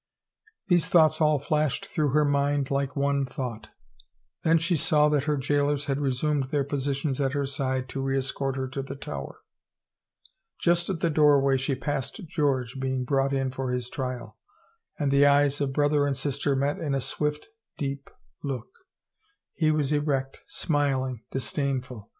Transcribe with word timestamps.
These 0.67 0.87
thoughts 0.87 1.21
all 1.21 1.37
flashed 1.37 1.85
through 1.85 2.09
her 2.13 2.25
mind 2.25 2.71
like 2.71 2.95
one 2.95 3.23
thought; 3.23 3.69
then 4.43 4.57
she 4.57 4.75
saw 4.75 5.09
that 5.09 5.25
her 5.25 5.37
jailers 5.37 5.85
had 5.85 5.99
resumed 5.99 6.45
their 6.45 6.63
positions 6.63 7.21
at 7.21 7.33
her 7.33 7.45
side 7.45 7.87
to 7.89 8.01
reescort 8.01 8.55
her 8.55 8.67
to 8.69 8.81
the 8.81 8.95
Tower. 8.95 9.41
Just 10.59 10.89
at 10.89 11.01
the 11.01 11.11
doorway 11.11 11.55
she 11.55 11.75
passed 11.75 12.15
George 12.27 12.79
being 12.79 13.03
brought 13.03 13.31
in 13.31 13.51
for 13.51 13.69
his 13.69 13.91
trial 13.91 14.39
and 14.97 15.11
the 15.11 15.27
eyes 15.27 15.61
of 15.61 15.71
brother 15.71 16.07
and 16.07 16.17
sister 16.17 16.55
met 16.55 16.79
in 16.79 16.95
a 16.95 16.99
swift, 17.01 17.49
deep 17.77 18.09
look. 18.43 18.69
He 19.53 19.69
was 19.69 19.91
erect, 19.93 20.41
smiling, 20.47 21.21
disdainful. 21.29 22.09